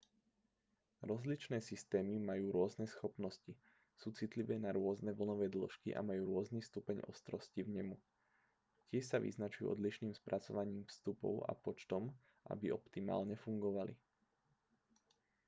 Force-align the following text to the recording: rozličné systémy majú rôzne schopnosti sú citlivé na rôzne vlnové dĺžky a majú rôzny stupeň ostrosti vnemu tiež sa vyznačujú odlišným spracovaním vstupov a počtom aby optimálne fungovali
rozličné 1.09 1.57
systémy 1.71 2.15
majú 2.29 2.45
rôzne 2.57 2.85
schopnosti 2.93 3.53
sú 4.01 4.07
citlivé 4.19 4.55
na 4.65 4.69
rôzne 4.79 5.11
vlnové 5.19 5.45
dĺžky 5.55 5.89
a 5.93 6.01
majú 6.09 6.23
rôzny 6.31 6.61
stupeň 6.69 6.97
ostrosti 7.11 7.59
vnemu 7.69 7.95
tiež 8.89 9.03
sa 9.07 9.17
vyznačujú 9.25 9.65
odlišným 9.75 10.13
spracovaním 10.21 10.83
vstupov 10.91 11.33
a 11.45 11.51
počtom 11.65 12.03
aby 12.53 12.73
optimálne 12.79 13.35
fungovali 13.43 13.93